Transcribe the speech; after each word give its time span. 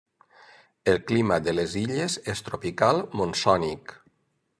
El 0.93 0.95
clima 1.11 1.37
de 1.47 1.53
les 1.57 1.75
illes 1.81 2.15
és 2.33 2.41
tropical 2.47 3.03
monsònic. 3.21 3.95